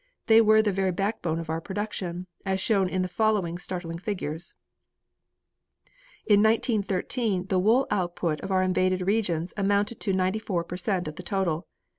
[0.25, 4.55] They were the very backbone of our production, as shown in the following startling figures:
[6.25, 11.17] "In 1913 the wool output of our invaded regions amounted to 94 per cent of
[11.17, 11.67] the total.